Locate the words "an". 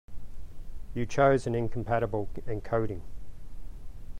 1.45-1.53